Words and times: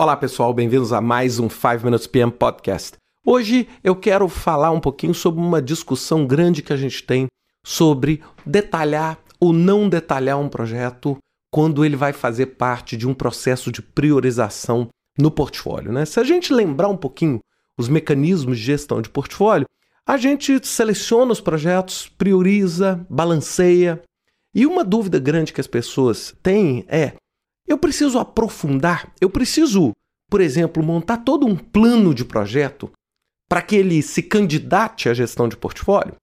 Olá 0.00 0.16
pessoal, 0.16 0.54
bem-vindos 0.54 0.92
a 0.92 1.00
mais 1.00 1.40
um 1.40 1.50
5 1.50 1.82
Minutes 1.82 2.06
PM 2.06 2.30
Podcast. 2.30 2.92
Hoje 3.26 3.68
eu 3.82 3.96
quero 3.96 4.28
falar 4.28 4.70
um 4.70 4.78
pouquinho 4.78 5.12
sobre 5.12 5.40
uma 5.40 5.60
discussão 5.60 6.24
grande 6.24 6.62
que 6.62 6.72
a 6.72 6.76
gente 6.76 7.02
tem 7.02 7.26
sobre 7.66 8.22
detalhar 8.46 9.18
ou 9.40 9.52
não 9.52 9.88
detalhar 9.88 10.38
um 10.38 10.48
projeto 10.48 11.18
quando 11.50 11.84
ele 11.84 11.96
vai 11.96 12.12
fazer 12.12 12.46
parte 12.46 12.96
de 12.96 13.08
um 13.08 13.12
processo 13.12 13.72
de 13.72 13.82
priorização 13.82 14.88
no 15.18 15.32
portfólio. 15.32 15.90
Né? 15.90 16.04
Se 16.04 16.20
a 16.20 16.22
gente 16.22 16.54
lembrar 16.54 16.86
um 16.86 16.96
pouquinho 16.96 17.40
os 17.76 17.88
mecanismos 17.88 18.56
de 18.56 18.64
gestão 18.66 19.02
de 19.02 19.10
portfólio, 19.10 19.66
a 20.06 20.16
gente 20.16 20.64
seleciona 20.64 21.32
os 21.32 21.40
projetos, 21.40 22.08
prioriza, 22.16 23.04
balanceia. 23.10 24.00
E 24.54 24.64
uma 24.64 24.84
dúvida 24.84 25.18
grande 25.18 25.52
que 25.52 25.60
as 25.60 25.66
pessoas 25.66 26.36
têm 26.40 26.84
é: 26.86 27.14
eu 27.68 27.78
preciso 27.78 28.18
aprofundar, 28.18 29.12
eu 29.20 29.28
preciso, 29.28 29.92
por 30.30 30.40
exemplo, 30.40 30.82
montar 30.82 31.18
todo 31.18 31.46
um 31.46 31.56
plano 31.56 32.14
de 32.14 32.24
projeto 32.24 32.90
para 33.48 33.62
que 33.62 33.76
ele 33.76 34.02
se 34.02 34.22
candidate 34.22 35.08
à 35.08 35.14
gestão 35.14 35.48
de 35.48 35.56
portfólio? 35.56 36.14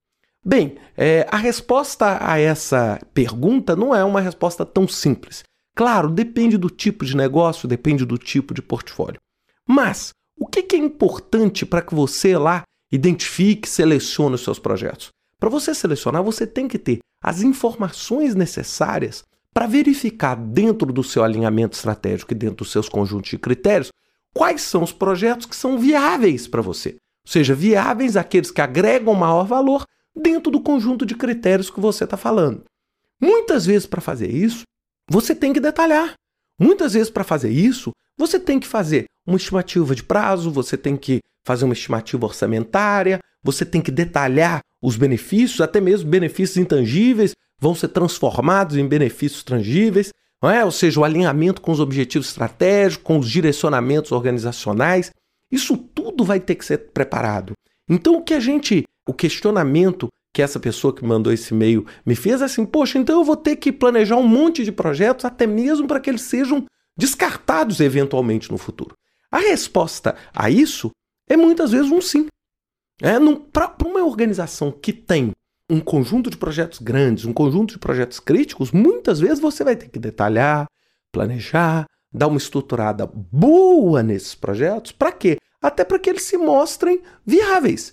Bem, 0.44 0.78
é, 0.96 1.28
a 1.32 1.38
resposta 1.38 2.20
a 2.22 2.38
essa 2.38 3.00
pergunta 3.14 3.76
não 3.76 3.96
é 3.96 4.04
uma 4.04 4.22
resposta 4.22 4.66
tão 4.66 4.88
simples. 4.88 5.44
Claro, 5.76 6.10
depende 6.10 6.58
do 6.58 6.70
tipo 6.70 7.04
de 7.04 7.18
negócio, 7.18 7.68
depende 7.68 8.06
do 8.06 8.18
tipo 8.18 8.54
de 8.54 8.62
portfólio. 8.62 9.20
Mas 9.68 10.12
o 10.38 10.46
que, 10.46 10.76
é 10.76 10.80
importante 10.80 11.66
para 11.66 11.82
que 11.82 11.96
você 11.96 12.38
lá 12.38 12.64
identifique, 12.92 13.68
selecione 13.68 14.36
os 14.36 14.44
seus 14.44 14.60
projetos? 14.60 15.10
Para 15.40 15.50
você 15.50 15.74
selecionar, 15.74 16.24
você 16.24 16.46
tem 16.46 16.68
que 16.68 16.78
ter 16.78 17.00
as 17.22 17.42
informações 17.42 18.36
necessárias 18.36 19.24
para 19.56 19.68
verificar 19.68 20.36
dentro 20.36 20.92
do 20.92 21.02
seu 21.02 21.24
alinhamento 21.24 21.78
estratégico 21.78 22.34
e 22.34 22.36
dentro 22.36 22.58
dos 22.58 22.72
seus 22.72 22.90
conjuntos 22.90 23.30
de 23.30 23.38
critérios 23.38 23.90
quais 24.34 24.62
são 24.62 24.84
os 24.84 24.92
projetos 24.92 25.46
que 25.46 25.56
são 25.56 25.80
viáveis 25.80 26.46
para 26.46 26.62
você. 26.62 26.90
Ou 27.26 27.32
seja, 27.32 27.56
viáveis 27.56 28.18
aqueles 28.18 28.52
que 28.52 28.60
agregam 28.60 29.14
maior 29.16 29.46
valor 29.46 29.86
dentro 30.14 30.52
do 30.52 30.60
conjunto 30.60 31.06
de 31.06 31.16
critérios 31.16 31.70
que 31.70 31.80
você 31.80 32.04
está 32.04 32.18
falando. 32.18 32.66
Muitas 33.20 33.66
vezes, 33.66 33.88
para 33.88 34.02
fazer 34.02 34.30
isso, 34.30 34.64
você 35.10 35.34
tem 35.34 35.54
que 35.54 35.62
detalhar. 35.62 36.16
Muitas 36.60 36.94
vezes, 36.94 37.10
para 37.10 37.24
fazer 37.24 37.50
isso, 37.50 37.94
você 38.18 38.38
tem 38.38 38.60
que 38.60 38.68
fazer 38.68 39.06
uma 39.26 39.38
estimativa 39.38 39.96
de 39.96 40.04
prazo, 40.04 40.52
você 40.52 40.78
tem 40.78 40.98
que 40.98 41.22
fazer 41.46 41.64
uma 41.64 41.74
estimativa 41.74 42.26
orçamentária, 42.26 43.20
você 43.42 43.64
tem 43.64 43.82
que 43.82 43.92
detalhar 43.92 44.60
os 44.82 44.98
benefícios, 44.98 45.62
até 45.62 45.80
mesmo 45.80 46.10
benefícios 46.10 46.58
intangíveis, 46.58 47.34
vão 47.60 47.74
ser 47.76 47.90
transformados 47.90 48.78
em 48.78 48.88
benefícios 48.88 49.44
tangíveis, 49.44 50.12
não 50.42 50.50
é? 50.50 50.64
ou 50.64 50.72
seja, 50.72 51.00
o 51.00 51.04
alinhamento 51.04 51.62
com 51.62 51.72
os 51.72 51.80
objetivos 51.80 52.28
estratégicos, 52.28 53.04
com 53.04 53.18
os 53.18 53.30
direcionamentos 53.30 54.12
organizacionais. 54.12 55.12
Isso 55.52 55.78
tudo 55.78 56.24
vai 56.24 56.40
ter 56.40 56.56
que 56.56 56.66
ser 56.66 56.92
preparado. 56.92 57.54
Então, 57.90 58.16
o 58.16 58.22
que 58.22 58.34
a 58.34 58.40
gente, 58.40 58.84
o 59.08 59.14
questionamento 59.14 60.08
que 60.34 60.42
essa 60.42 60.60
pessoa 60.60 60.94
que 60.94 61.06
mandou 61.06 61.32
esse 61.32 61.54
e-mail 61.54 61.86
me 62.06 62.14
fez 62.14 62.42
é 62.42 62.46
assim: 62.46 62.66
poxa, 62.66 63.00
então 63.00 63.20
eu 63.20 63.24
vou 63.24 63.38
ter 63.38 63.56
que 63.56 63.72
planejar 63.72 64.18
um 64.18 64.28
monte 64.28 64.66
de 64.66 64.72
projetos, 64.72 65.24
até 65.24 65.48
mesmo 65.48 65.88
para 65.88 66.00
que 66.00 66.10
eles 66.10 66.24
sejam 66.24 66.66
descartados 66.98 67.80
eventualmente 67.80 68.52
no 68.52 68.58
futuro. 68.58 68.94
A 69.32 69.40
resposta 69.40 70.16
a 70.34 70.50
isso 70.50 70.92
é 71.30 71.38
muitas 71.38 71.72
vezes 71.72 71.92
um 71.92 72.02
sim. 72.02 72.28
É, 73.02 73.14
para 73.52 73.76
uma 73.86 74.04
organização 74.04 74.72
que 74.72 74.94
tem 74.94 75.32
um 75.70 75.80
conjunto 75.80 76.30
de 76.30 76.38
projetos 76.38 76.80
grandes, 76.80 77.26
um 77.26 77.34
conjunto 77.34 77.74
de 77.74 77.80
projetos 77.80 78.20
críticos, 78.20 78.72
muitas 78.72 79.20
vezes 79.20 79.40
você 79.40 79.64
vai 79.64 79.76
ter 79.76 79.90
que 79.90 80.00
detalhar, 80.00 80.68
planejar, 81.12 81.88
dar 82.14 82.28
uma 82.28 82.38
estruturada 82.38 83.10
boa 83.32 84.04
nesses 84.04 84.36
projetos. 84.36 84.92
Para 84.92 85.12
quê? 85.12 85.38
Até 85.62 85.84
para 85.84 86.00
que 86.00 86.10
eles 86.10 86.24
se 86.24 86.38
mostrem 86.38 87.02
viáveis. 87.26 87.92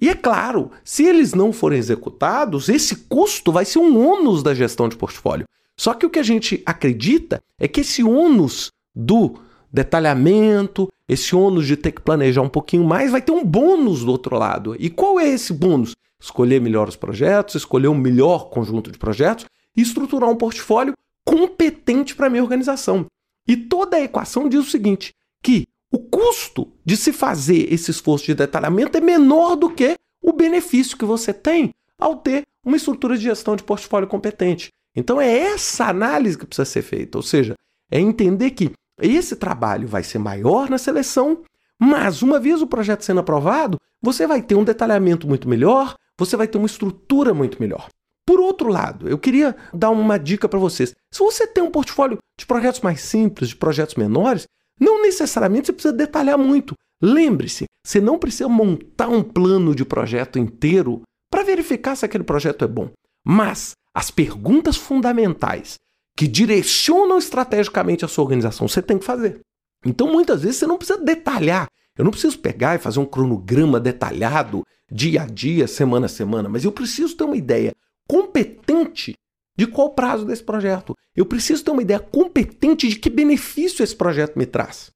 E 0.00 0.08
é 0.08 0.14
claro, 0.14 0.70
se 0.82 1.04
eles 1.04 1.34
não 1.34 1.52
forem 1.52 1.78
executados, 1.78 2.70
esse 2.70 2.96
custo 2.96 3.52
vai 3.52 3.66
ser 3.66 3.78
um 3.78 3.98
ônus 4.02 4.42
da 4.42 4.54
gestão 4.54 4.88
de 4.88 4.96
portfólio. 4.96 5.46
Só 5.76 5.92
que 5.92 6.06
o 6.06 6.10
que 6.10 6.18
a 6.18 6.22
gente 6.22 6.62
acredita 6.64 7.42
é 7.58 7.68
que 7.68 7.80
esse 7.80 8.02
ônus 8.02 8.72
do 8.94 9.38
detalhamento, 9.70 10.88
esse 11.06 11.36
ônus 11.36 11.66
de 11.66 11.76
ter 11.76 11.92
que 11.92 12.00
planejar 12.00 12.40
um 12.40 12.48
pouquinho 12.48 12.84
mais, 12.84 13.12
vai 13.12 13.20
ter 13.20 13.32
um 13.32 13.44
bônus 13.44 14.04
do 14.04 14.10
outro 14.10 14.38
lado. 14.38 14.74
E 14.78 14.88
qual 14.88 15.20
é 15.20 15.28
esse 15.28 15.52
bônus? 15.52 15.94
Escolher 16.20 16.60
melhor 16.60 16.88
os 16.88 16.96
projetos, 16.96 17.54
escolher 17.54 17.88
um 17.88 17.94
melhor 17.94 18.50
conjunto 18.50 18.92
de 18.92 18.98
projetos 18.98 19.46
e 19.76 19.80
estruturar 19.80 20.28
um 20.28 20.36
portfólio 20.36 20.94
competente 21.24 22.14
para 22.14 22.26
a 22.26 22.30
minha 22.30 22.42
organização. 22.42 23.06
E 23.48 23.56
toda 23.56 23.96
a 23.96 24.00
equação 24.00 24.48
diz 24.48 24.60
o 24.60 24.70
seguinte: 24.70 25.14
que 25.42 25.66
o 25.90 25.98
custo 25.98 26.72
de 26.84 26.96
se 26.96 27.12
fazer 27.12 27.72
esse 27.72 27.90
esforço 27.90 28.26
de 28.26 28.34
detalhamento 28.34 28.96
é 28.96 29.00
menor 29.00 29.56
do 29.56 29.70
que 29.70 29.96
o 30.22 30.32
benefício 30.32 30.96
que 30.96 31.04
você 31.04 31.32
tem 31.32 31.72
ao 31.98 32.16
ter 32.16 32.44
uma 32.64 32.76
estrutura 32.76 33.16
de 33.16 33.24
gestão 33.24 33.56
de 33.56 33.62
portfólio 33.62 34.08
competente. 34.08 34.68
Então 34.94 35.20
é 35.20 35.30
essa 35.30 35.86
análise 35.86 36.36
que 36.36 36.46
precisa 36.46 36.64
ser 36.64 36.82
feita, 36.82 37.18
ou 37.18 37.22
seja, 37.22 37.54
é 37.90 37.98
entender 37.98 38.50
que 38.50 38.70
esse 39.00 39.36
trabalho 39.36 39.88
vai 39.88 40.02
ser 40.02 40.18
maior 40.18 40.68
na 40.68 40.78
seleção, 40.78 41.42
mas 41.78 42.22
uma 42.22 42.38
vez 42.38 42.60
o 42.60 42.66
projeto 42.66 43.04
sendo 43.04 43.20
aprovado, 43.20 43.78
você 44.02 44.26
vai 44.26 44.42
ter 44.42 44.54
um 44.54 44.64
detalhamento 44.64 45.26
muito 45.26 45.48
melhor, 45.48 45.96
você 46.20 46.36
vai 46.36 46.46
ter 46.46 46.58
uma 46.58 46.66
estrutura 46.66 47.34
muito 47.34 47.58
melhor. 47.60 47.88
Por 48.26 48.38
outro 48.38 48.68
lado, 48.68 49.08
eu 49.08 49.18
queria 49.18 49.56
dar 49.74 49.90
uma 49.90 50.18
dica 50.18 50.48
para 50.48 50.58
vocês. 50.58 50.94
Se 51.12 51.18
você 51.18 51.46
tem 51.46 51.64
um 51.64 51.70
portfólio 51.70 52.18
de 52.38 52.46
projetos 52.46 52.80
mais 52.80 53.00
simples, 53.00 53.48
de 53.48 53.56
projetos 53.56 53.96
menores, 53.96 54.46
não 54.78 55.02
necessariamente 55.02 55.66
você 55.66 55.72
precisa 55.72 55.94
detalhar 55.94 56.38
muito. 56.38 56.74
Lembre-se, 57.02 57.64
você 57.84 58.00
não 58.00 58.18
precisa 58.18 58.48
montar 58.48 59.08
um 59.08 59.22
plano 59.22 59.74
de 59.74 59.84
projeto 59.84 60.38
inteiro 60.38 61.02
para 61.30 61.42
verificar 61.42 61.96
se 61.96 62.04
aquele 62.04 62.22
projeto 62.22 62.64
é 62.64 62.68
bom. 62.68 62.90
Mas 63.24 63.72
as 63.94 64.10
perguntas 64.10 64.76
fundamentais 64.76 65.76
que 66.16 66.28
direcionam 66.28 67.18
estrategicamente 67.18 68.04
a 68.04 68.08
sua 68.08 68.24
organização, 68.24 68.68
você 68.68 68.82
tem 68.82 68.98
que 68.98 69.04
fazer. 69.04 69.40
Então, 69.84 70.06
muitas 70.06 70.42
vezes, 70.42 70.58
você 70.58 70.66
não 70.66 70.76
precisa 70.76 70.98
detalhar. 70.98 71.66
Eu 71.96 72.04
não 72.04 72.10
preciso 72.10 72.38
pegar 72.38 72.74
e 72.74 72.78
fazer 72.78 73.00
um 73.00 73.06
cronograma 73.06 73.80
detalhado 73.80 74.62
dia 74.90 75.22
a 75.22 75.26
dia, 75.26 75.66
semana 75.66 76.06
a 76.06 76.08
semana, 76.08 76.48
mas 76.48 76.64
eu 76.64 76.72
preciso 76.72 77.16
ter 77.16 77.24
uma 77.24 77.36
ideia 77.36 77.74
competente 78.08 79.14
de 79.56 79.66
qual 79.66 79.90
prazo 79.90 80.24
desse 80.24 80.42
projeto. 80.42 80.96
Eu 81.14 81.26
preciso 81.26 81.64
ter 81.64 81.70
uma 81.70 81.82
ideia 81.82 82.00
competente 82.00 82.88
de 82.88 82.96
que 82.96 83.10
benefício 83.10 83.82
esse 83.82 83.94
projeto 83.94 84.36
me 84.36 84.46
traz. 84.46 84.90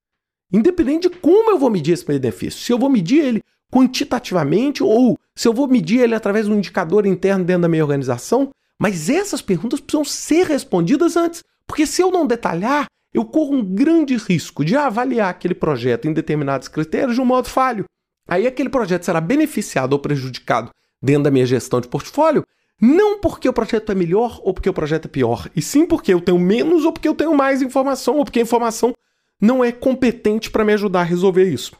Independente 0.52 1.08
de 1.08 1.16
como 1.16 1.50
eu 1.50 1.58
vou 1.58 1.70
medir 1.70 1.92
esse 1.92 2.04
benefício. 2.04 2.60
Se 2.60 2.72
eu 2.72 2.78
vou 2.78 2.88
medir 2.88 3.24
ele 3.24 3.42
quantitativamente 3.70 4.82
ou 4.82 5.18
se 5.36 5.48
eu 5.48 5.52
vou 5.52 5.66
medir 5.68 6.00
ele 6.00 6.14
através 6.14 6.46
de 6.46 6.52
um 6.52 6.58
indicador 6.58 7.06
interno 7.06 7.44
dentro 7.44 7.62
da 7.62 7.68
minha 7.68 7.82
organização. 7.82 8.50
Mas 8.78 9.10
essas 9.10 9.42
perguntas 9.42 9.80
precisam 9.80 10.04
ser 10.04 10.46
respondidas 10.46 11.16
antes. 11.16 11.42
Porque 11.66 11.86
se 11.86 12.02
eu 12.02 12.10
não 12.10 12.26
detalhar, 12.26 12.86
eu 13.12 13.24
corro 13.24 13.54
um 13.54 13.64
grande 13.64 14.16
risco 14.16 14.64
de 14.64 14.76
avaliar 14.76 15.30
aquele 15.30 15.54
projeto 15.54 16.06
em 16.06 16.12
determinados 16.12 16.68
critérios 16.68 17.14
de 17.14 17.20
um 17.20 17.24
modo 17.24 17.48
falho. 17.48 17.84
Aí 18.28 18.46
aquele 18.46 18.68
projeto 18.68 19.04
será 19.04 19.20
beneficiado 19.20 19.92
ou 19.92 19.98
prejudicado 19.98 20.70
dentro 21.02 21.24
da 21.24 21.30
minha 21.30 21.44
gestão 21.44 21.80
de 21.80 21.88
portfólio, 21.88 22.44
não 22.80 23.20
porque 23.20 23.48
o 23.48 23.52
projeto 23.52 23.92
é 23.92 23.94
melhor 23.94 24.40
ou 24.42 24.54
porque 24.54 24.68
o 24.68 24.74
projeto 24.74 25.06
é 25.06 25.08
pior, 25.08 25.48
e 25.54 25.62
sim 25.62 25.86
porque 25.86 26.12
eu 26.12 26.20
tenho 26.20 26.38
menos 26.38 26.84
ou 26.84 26.92
porque 26.92 27.08
eu 27.08 27.14
tenho 27.14 27.34
mais 27.34 27.62
informação 27.62 28.16
ou 28.16 28.24
porque 28.24 28.38
a 28.38 28.42
informação 28.42 28.94
não 29.40 29.62
é 29.62 29.70
competente 29.70 30.50
para 30.50 30.64
me 30.64 30.72
ajudar 30.72 31.00
a 31.00 31.04
resolver 31.04 31.44
isso. 31.44 31.76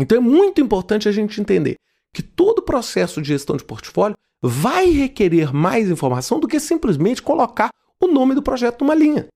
Então 0.00 0.18
é 0.18 0.20
muito 0.20 0.60
importante 0.60 1.08
a 1.08 1.12
gente 1.12 1.40
entender 1.40 1.76
que 2.12 2.22
todo 2.22 2.62
processo 2.62 3.20
de 3.20 3.28
gestão 3.28 3.56
de 3.56 3.64
portfólio 3.64 4.16
vai 4.42 4.90
requerer 4.90 5.52
mais 5.52 5.90
informação 5.90 6.40
do 6.40 6.48
que 6.48 6.58
simplesmente 6.58 7.22
colocar 7.22 7.70
o 8.00 8.06
nome 8.06 8.34
do 8.34 8.42
projeto 8.42 8.82
numa 8.82 8.94
linha. 8.94 9.26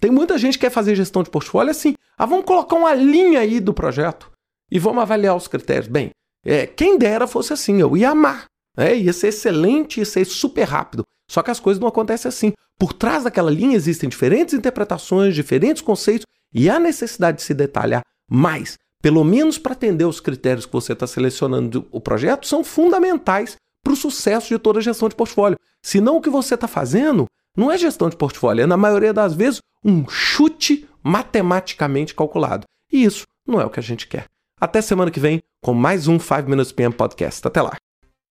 Tem 0.00 0.10
muita 0.10 0.38
gente 0.38 0.54
que 0.54 0.66
quer 0.66 0.70
fazer 0.70 0.94
gestão 0.94 1.22
de 1.22 1.30
portfólio 1.30 1.70
assim, 1.70 1.94
ah, 2.16 2.26
vamos 2.26 2.44
colocar 2.44 2.76
uma 2.76 2.94
linha 2.94 3.40
aí 3.40 3.58
do 3.58 3.74
projeto 3.74 4.30
e 4.70 4.78
vamos 4.78 5.02
avaliar 5.02 5.36
os 5.36 5.48
critérios. 5.48 5.88
Bem, 5.88 6.10
é, 6.44 6.66
quem 6.66 6.98
dera 6.98 7.26
fosse 7.26 7.52
assim, 7.52 7.80
eu 7.80 7.96
ia 7.96 8.10
amar. 8.10 8.46
É, 8.76 8.96
ia 8.96 9.12
ser 9.12 9.28
excelente, 9.28 9.98
ia 9.98 10.06
ser 10.06 10.24
super 10.24 10.64
rápido. 10.64 11.02
Só 11.30 11.42
que 11.42 11.50
as 11.50 11.60
coisas 11.60 11.80
não 11.80 11.88
acontecem 11.88 12.28
assim. 12.28 12.52
Por 12.78 12.92
trás 12.92 13.24
daquela 13.24 13.50
linha 13.50 13.74
existem 13.74 14.08
diferentes 14.08 14.54
interpretações, 14.54 15.34
diferentes 15.34 15.82
conceitos, 15.82 16.24
e 16.54 16.70
há 16.70 16.78
necessidade 16.78 17.38
de 17.38 17.42
se 17.42 17.52
detalhar 17.52 18.02
mais, 18.30 18.76
pelo 19.02 19.24
menos 19.24 19.58
para 19.58 19.72
atender 19.72 20.04
os 20.04 20.20
critérios 20.20 20.64
que 20.64 20.72
você 20.72 20.92
está 20.92 21.06
selecionando 21.06 21.86
o 21.90 22.00
projeto, 22.00 22.46
são 22.46 22.62
fundamentais 22.62 23.56
para 23.82 23.92
o 23.92 23.96
sucesso 23.96 24.48
de 24.48 24.58
toda 24.58 24.78
a 24.78 24.82
gestão 24.82 25.08
de 25.08 25.16
portfólio. 25.16 25.58
Senão 25.82 26.16
o 26.16 26.20
que 26.20 26.30
você 26.30 26.54
está 26.54 26.68
fazendo 26.68 27.26
não 27.56 27.70
é 27.70 27.76
gestão 27.76 28.08
de 28.08 28.16
portfólio, 28.16 28.62
é 28.62 28.66
na 28.66 28.76
maioria 28.76 29.12
das 29.12 29.34
vezes 29.34 29.60
um 29.84 30.08
chute 30.08 30.88
matematicamente 31.02 32.14
calculado. 32.14 32.64
E 32.92 33.04
isso 33.04 33.24
não 33.46 33.60
é 33.60 33.64
o 33.64 33.70
que 33.70 33.80
a 33.80 33.82
gente 33.82 34.06
quer. 34.06 34.26
Até 34.60 34.82
semana 34.82 35.10
que 35.10 35.20
vem 35.20 35.40
com 35.62 35.72
mais 35.72 36.08
um 36.08 36.18
5 36.18 36.48
Minutes 36.48 36.72
PM 36.72 36.92
Podcast. 36.92 37.46
Até 37.46 37.62
lá. 37.62 37.76